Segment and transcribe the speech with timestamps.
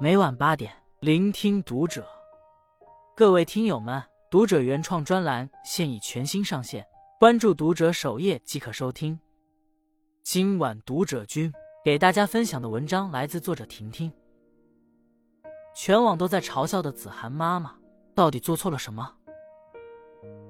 [0.00, 2.06] 每晚八点，聆听读者。
[3.16, 4.00] 各位听友们，
[4.30, 6.86] 读者原创专栏现已全新上线，
[7.18, 9.18] 关注读者首页即可收听。
[10.22, 11.52] 今晚读者君
[11.84, 14.12] 给大家分享的文章来自作者婷婷。
[15.74, 17.74] 全网都在嘲笑的子涵妈妈，
[18.14, 19.12] 到底做错了什么？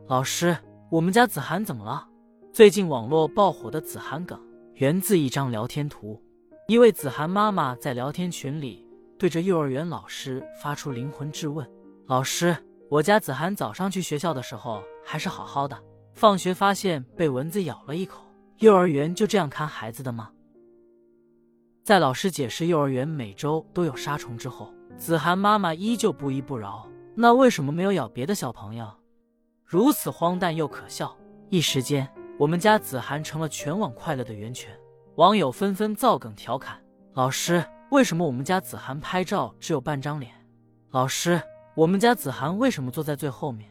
[0.08, 0.58] 老师，
[0.90, 2.06] 我们家子涵怎么了？
[2.52, 4.38] 最近网络爆火的子涵梗，
[4.74, 6.22] 源自一张聊天图。
[6.66, 8.86] 一位子涵妈妈在聊天群里
[9.18, 11.68] 对着幼儿园老师发出灵魂质问
[12.06, 12.56] ：“老师，
[12.88, 15.76] 我家子涵早上去学校的时候还是好好的，
[16.14, 18.24] 放学发现被蚊子咬了一口，
[18.58, 20.30] 幼儿园就这样看孩子的吗？”
[21.82, 28.88] 在老师解释幼儿园每周都有杀虫之后，子涵妈妈依旧不依不饶：“那为什么没有咬别的小朋友？”
[29.64, 31.16] 如此荒诞又可笑，
[31.48, 34.70] 一时间我们家子涵成了全网快乐的源泉。
[35.16, 36.80] 网友纷纷造梗调侃
[37.14, 40.30] ：“老师，为什么我们家子涵拍照只有半张脸？”
[40.92, 41.40] 老师，
[41.74, 43.70] 我们家子涵为什么坐在最后面？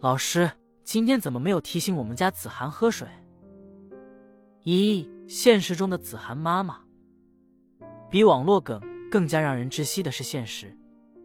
[0.00, 0.50] 老师，
[0.84, 3.08] 今天怎么没有提醒我们家子涵喝水？
[4.62, 6.78] 一现实中的子涵妈妈，
[8.08, 10.76] 比网络梗更加让人窒息的是现实。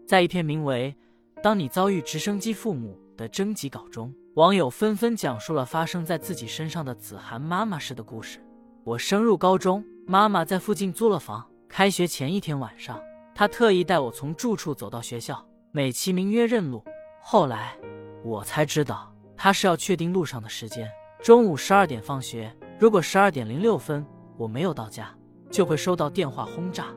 [0.08, 0.96] 在一篇名为
[1.42, 8.40] 《当你遭遇直升机父母》的征集稿中，网友纷纷讲述了发生在自己身上的子涵妈妈式的故事。
[8.84, 11.51] 我升入高中，妈妈在附近租了房。
[11.72, 13.02] 开学前一天晚上，
[13.34, 15.42] 他特意带我从住处走到学校，
[15.72, 16.84] 美其名曰认路。
[17.22, 17.78] 后来
[18.26, 20.86] 我才知道，他是要确定路上的时间。
[21.24, 24.06] 中午十二点放学，如果十二点零六分
[24.36, 25.16] 我没有到家，
[25.50, 26.88] 就会收到电话轰炸。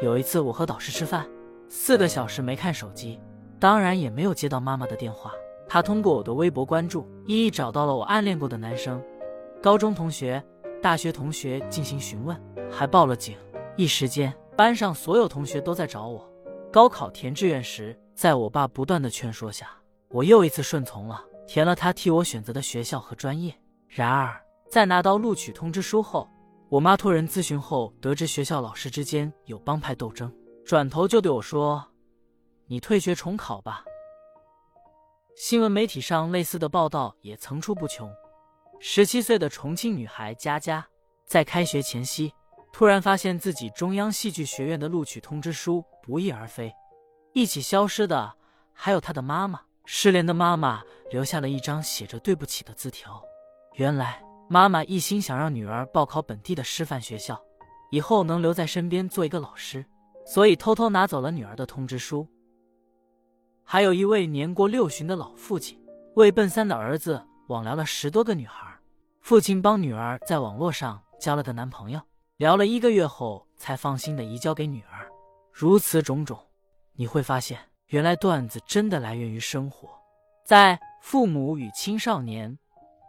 [0.00, 1.28] 有一次我和导师吃饭，
[1.68, 3.18] 四个小时没看手机，
[3.58, 5.32] 当然也没有接到妈妈的电话。
[5.68, 9.02] 他通过我的微博关注，一一找到了我暗恋过的男生，
[9.60, 10.40] 高中同学。
[10.80, 13.36] 大学同学进行询问，还报了警。
[13.76, 16.30] 一时间，班上所有同学都在找我。
[16.70, 19.70] 高考填志愿时，在我爸不断的劝说下，
[20.10, 23.54] 我又一次顺从了，填了他替我选择的学校和专业。
[23.88, 24.38] 然而，
[24.70, 26.28] 在拿到录取通知书后，
[26.68, 30.30] 我妈托人咨询后得知学校老师之间有帮派斗争，
[30.64, 31.82] 转头就对我说
[32.68, 33.84] ：“你退学重考吧。”
[35.34, 38.10] 新闻媒体上类似的报道也层出不穷。
[38.80, 40.86] 十七岁的重庆女孩佳佳，
[41.26, 42.32] 在开学前夕，
[42.72, 46.74] 突然发现自己中央戏剧学院的录取通知书不翼而飞，
[47.34, 48.34] 一起消失的
[48.72, 49.60] 还有她的妈妈。
[49.84, 50.80] 失联的妈妈
[51.10, 53.20] 留下了一张写着“对不起”的字条。
[53.74, 57.38] 原来，妈妈一心想让女儿报考本地的师范学校，
[57.90, 59.84] 以后能留在身边做一个老师，
[60.24, 62.26] 所以偷偷拿走了女儿的通知书。
[63.64, 65.78] 还有一位年过六旬的老父亲，
[66.14, 68.72] 为奔三的儿子网聊了十多个女孩。
[69.20, 72.00] 父亲帮女儿在网络上交了个男朋友，
[72.42, 75.08] 聊了一个月后才放心的移交给女儿。
[75.52, 76.36] 如此种种，
[76.96, 77.56] 你会发现，
[77.90, 79.90] 原来段子真的来源于生活。
[80.44, 82.50] 在《父母与青少年》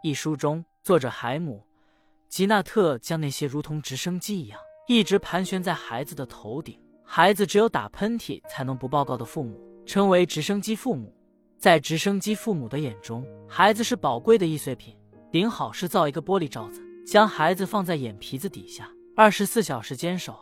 [0.04, 1.66] 一书中，作者海姆·
[2.28, 11.12] 吉纳特将那些如同直升机一样一直盘旋在孩子的头顶，孩子只有打喷嚏才能不报告的父母，称为直升机父母。
[11.58, 14.96] 在直升机父母的眼中，孩子是宝贵的易碎品。
[15.32, 20.34] 顶好是造一个玻璃罩子，将孩子放在眼皮子底下，二十四小时坚守。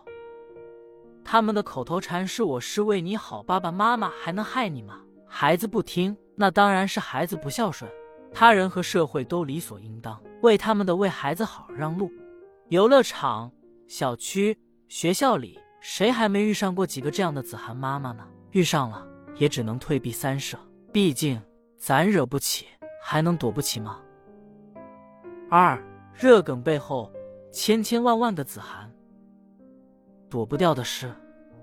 [1.23, 7.91] 他们的口头禅是“我是为你好，爸爸妈妈还能害你吗？”孩子不听，那当然是孩子不孝顺。
[8.33, 12.11] 他人和社会都理所应当为他们的为孩子好让路。
[12.71, 13.53] 游乐场、
[13.87, 18.27] 小区、学校里，谁还没遇上过几个这样的子涵妈妈呢？
[18.53, 19.07] 遇上了，
[19.37, 20.59] 也只能退避三舍。
[20.91, 21.39] 毕竟
[21.77, 22.67] 咱惹不起，
[23.03, 24.01] 还能躲不起吗？
[25.51, 25.79] 二
[26.15, 27.13] 热梗背后，
[27.53, 28.91] 千千万万个子涵，
[30.31, 31.15] 躲不掉的是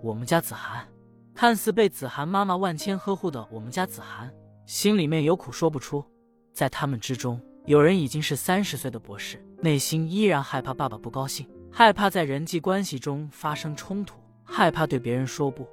[0.04, 0.88] 我们家子涵。
[1.34, 4.32] 看似被子涵妈妈万千呵护的我们家子涵，
[4.68, 6.06] 心里面有苦说不出。
[6.54, 15.68] 在他们之中，有人已经是三十岁的博士，内心依然害怕爸爸不高兴，害怕在人际关系中发生冲突，害怕对别人说不。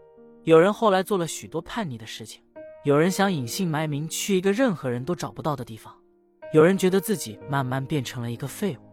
[0.44, 2.43] 有人后来做了许多叛逆的事情，
[2.85, 5.94] 有人想隐姓埋名去一个任何人都找不到的地方。
[6.55, 8.86] 有人觉得自己慢慢变成了一个废物，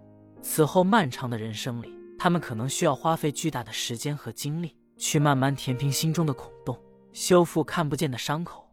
[0.43, 6.77] 此后漫长的人生里，他们可能需要花费巨大的时间和精力，去慢慢填平心中的孔洞，
[7.13, 8.69] 修复看不见的伤口。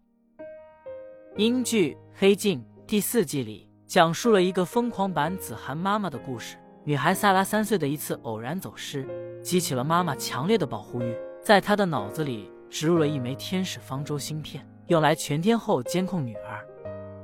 [1.37, 6.57] 英剧《黑镜》第四季里讲述了一个疯狂版子涵妈妈的故事。
[6.83, 9.07] 女孩萨拉三岁的一次偶然走失，
[9.41, 16.67] 激起了妈妈强烈的保护欲，在她的脑子里植入了一枚天使方舟芯片，用来全天候监控女儿，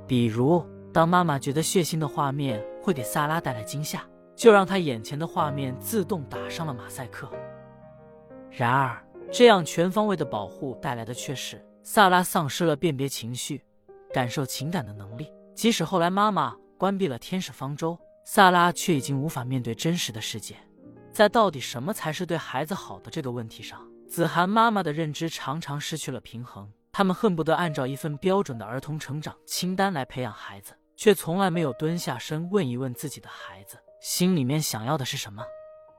[0.07, 0.65] 比如。
[0.93, 4.03] 当妈妈觉得血腥的画面会给萨拉带来惊吓，
[4.37, 7.29] 就让他眼前的画面自动打上了马赛克。
[8.51, 9.03] 然而，
[9.33, 13.63] 这样全方位的保护带来的却是萨拉丧失了辨别情绪、
[14.13, 15.33] 感受情感的能力。
[15.55, 20.55] 即使后来妈妈关闭了天使方舟，萨拉却已经无法面对真实的世界。
[21.11, 26.71] 在到底什么才是对孩子好的这个问题上，子涵妈妈的认知常常失去了平衡。
[26.93, 35.43] 他们恨不得按照一份标准的儿童成长清单来培养孩子，却从来没有蹲下身问一问自己的孩子心里面想要的是什么。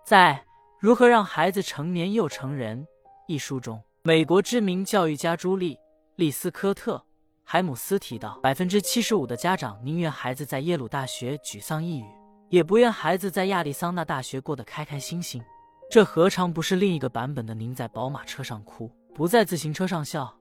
[0.06, 0.42] 在
[0.80, 2.82] 《如何让孩子成年又成人》
[3.28, 5.76] 一书中，美国知名教育家朱莉·
[6.16, 6.96] 利斯科特·
[7.44, 12.06] 海姆斯提到，百分之七十五的家长宁愿孩子在耶鲁大学沮丧抑郁，
[12.48, 15.44] 也不愿孩子在亚利桑那大学过得开开心心。
[15.92, 20.34] 这何尝不是另一个版本的“您在宝马车上哭，不在自行车上笑”？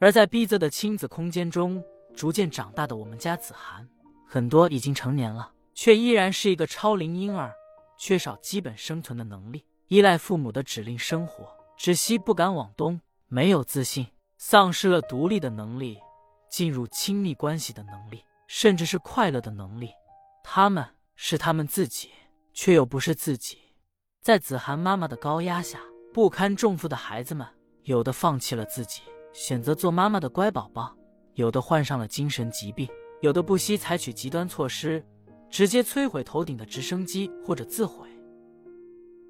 [0.00, 1.80] 而在逼仄的亲子空间中
[2.12, 3.88] 逐渐长大的我们家子涵，
[4.26, 7.52] 很多已经成年了，却依然是一个超龄婴儿，
[7.98, 14.06] 缺少基本生存的能力，依赖父母的指令生活，只西不敢往东，没有自信，
[14.38, 15.98] 丧失了独立的能力，
[16.48, 19.90] 进入亲密关系的能力，甚至是快乐的能力。
[20.42, 20.86] 他们
[21.16, 22.10] 是他们自己，
[22.52, 23.58] 却又不是自己。
[24.20, 25.80] 在子涵妈妈的高压下，
[26.12, 27.46] 不堪重负的孩子们，
[27.82, 29.02] 有的放弃了自己。
[29.32, 30.94] 选择做妈妈的乖宝宝，
[31.34, 32.88] 有的患上了精神疾病，
[33.20, 35.04] 有的不惜采取极端措施，
[35.54, 38.08] 直接摧毁头顶的直升机或者自毁。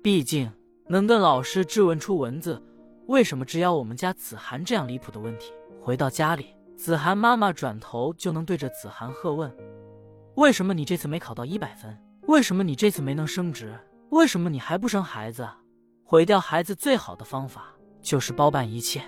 [0.02, 0.50] 毕竟
[0.88, 2.62] 能跟老师质问出蚊子
[3.08, 6.46] 为什么只咬我们家子涵这样离谱的问题，回到家里，
[6.78, 9.54] 子涵妈妈转头就能对着子涵喝问：
[10.36, 11.94] 为什么你这次没考到一百分？
[12.22, 13.78] 为什么你这次没能升职？
[14.08, 15.46] 为什么你还不生孩子？
[16.04, 17.66] 毁掉孩子最好的方法
[18.00, 19.02] 就是包办一切。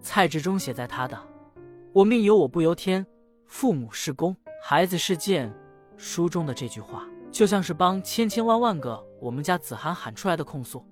[0.00, 1.20] 蔡志忠写在他的
[1.92, 3.04] “我命由我不由天，
[3.48, 5.52] 父母是弓，孩子是箭”
[6.02, 10.84] 书中的这句话，就像是帮千千万万个我们家子涵喊出来的控诉。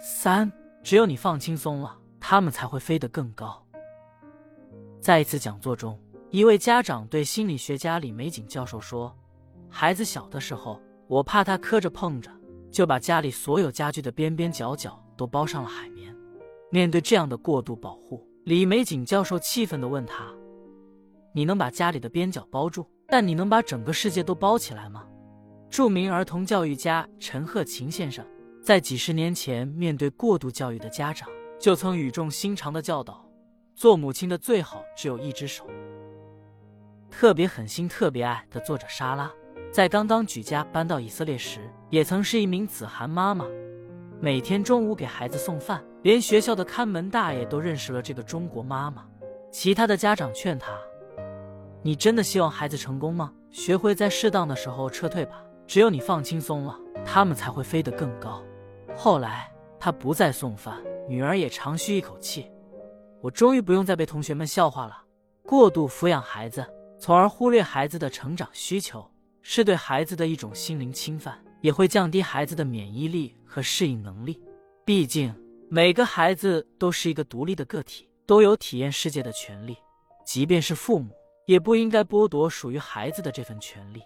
[0.00, 0.50] 三，
[0.82, 3.62] 只有你放轻松了，他们才会飞得更高。
[4.98, 6.00] 在一次讲座中，
[6.30, 9.14] 一位家长对心理学家李玫瑾教授说
[9.68, 12.30] ：“孩子小的时候，我怕他磕着碰着，
[12.72, 16.16] 就把家里所有家具的边边角角都包上了海绵。”
[16.72, 20.34] 面对这样的过度保护，李玫瑾教授气愤地问他
[21.34, 25.04] ：“你能把家里的边角包住，但你能把整个世界都包起来吗？”
[25.70, 28.24] 著名儿童教育家陈鹤琴先生
[28.62, 31.28] 在几十年前面对过度教育的家长，
[31.58, 33.24] 就曾语重心长的教导
[33.76, 35.66] ：“做母亲的最好只有一只手。”
[37.10, 39.32] 特别狠心、特别爱的作者莎拉，
[39.72, 41.60] 在刚刚举家搬到以色列时，
[41.90, 43.46] 也曾是一名子涵妈妈。
[44.20, 49.06] 每天中午给孩子送饭，连学校的看门大爷都认识了这个中国妈妈。
[49.50, 50.72] 其他的家长劝他
[51.82, 53.32] ：“你真的希望孩子成功吗？
[53.50, 55.42] 学会在适当的时候撤退吧。
[55.66, 58.42] 只有你放轻松了，他们才会飞得更高。”
[58.96, 62.50] 后来他不再送饭，女儿也长吁一口气
[63.20, 65.04] ：“我终于不用再被同学们笑话了。”
[65.46, 66.66] 过度抚养孩子，
[66.98, 69.10] 从而忽略孩子的成长需求，
[69.42, 71.42] 是对孩子的一种心灵侵犯。
[71.60, 74.40] 也会降低孩子的免疫力和适应能力。
[74.84, 75.34] 毕竟，
[75.68, 79.76] 每个孩子都是一个独立的个体，都有体验世界的权利。
[80.24, 81.12] 即便是父母，
[81.48, 84.02] 也不应该剥夺属于孩子的这份权利。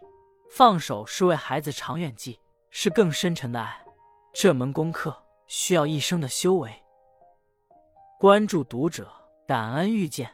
[0.48, 2.38] 放手是为孩子长远计，
[2.70, 3.84] 是更深沉的爱。
[4.32, 6.72] 这门功课需要一生的修为。
[8.20, 9.10] 关注读者，
[9.44, 10.30] 感恩遇见。